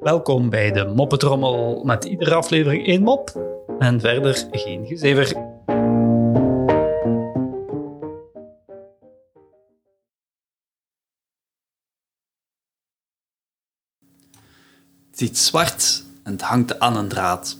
Welkom 0.00 0.50
bij 0.50 0.72
de 0.72 0.92
Moppetrommel 0.94 1.84
met 1.84 2.04
iedere 2.04 2.34
aflevering 2.34 2.86
één 2.86 3.02
mop 3.02 3.30
en 3.78 4.00
verder 4.00 4.46
geen 4.50 4.86
gezever. 4.86 5.26
Het 15.10 15.20
is 15.20 15.28
iets 15.28 15.46
zwart 15.46 16.04
en 16.22 16.32
het 16.32 16.42
hangt 16.42 16.78
aan 16.78 16.96
een 16.96 17.08
draad. 17.08 17.58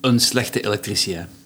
Een 0.00 0.20
slechte 0.20 0.64
elektricien. 0.64 1.45